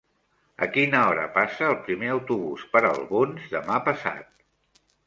A 0.65 0.67
quina 0.77 1.01
hora 1.09 1.27
passa 1.35 1.67
el 1.73 1.77
primer 1.91 2.11
autobús 2.17 2.67
per 2.73 2.85
Albons 2.93 3.47
demà 3.57 3.81
passat? 3.91 4.87